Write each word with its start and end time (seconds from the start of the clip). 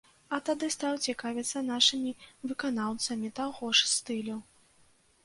А 0.35 0.37
тады 0.45 0.67
стаў 0.75 0.95
цікавіцца 1.11 1.61
нашымі 1.67 2.13
выканаўцамі 2.53 3.29
таго 3.41 3.71
ж 3.81 3.91
стылю. 3.93 4.39